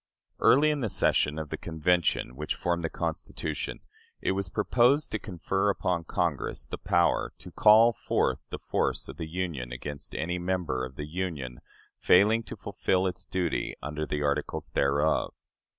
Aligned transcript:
Early 0.39 0.71
in 0.71 0.79
the 0.79 0.89
session 0.89 1.37
of 1.37 1.49
the 1.49 1.57
Convention 1.59 2.35
which 2.35 2.55
formed 2.55 2.83
the 2.83 2.89
Constitution, 2.89 3.81
it 4.19 4.31
was 4.31 4.49
proposed 4.49 5.11
to 5.11 5.19
confer 5.19 5.69
upon 5.69 6.05
Congress 6.05 6.65
the 6.65 6.79
power 6.79 7.33
"to 7.37 7.51
call 7.51 7.93
forth 7.93 8.41
the 8.49 8.57
force 8.57 9.07
of 9.07 9.17
the 9.17 9.29
Union 9.29 9.71
against 9.71 10.15
any 10.15 10.39
member 10.39 10.83
of 10.85 10.95
the 10.95 11.05
Union 11.07 11.61
failing 11.99 12.41
to 12.45 12.55
fulfill 12.57 13.05
its 13.05 13.25
duty 13.25 13.75
under 13.83 14.07
the 14.07 14.23
articles 14.23 14.71
thereof." 14.71 15.35